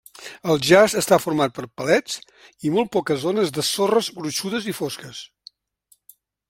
El 0.53 0.61
jaç 0.67 0.95
està 1.01 1.19
format 1.25 1.53
per 1.59 1.65
palets 1.81 2.17
i 2.69 2.73
molt 2.77 2.91
poques 2.99 3.21
zones 3.27 3.55
de 3.59 3.69
sorres 3.69 4.13
gruixudes 4.19 4.71
i 4.73 4.77
fosques. 4.83 5.23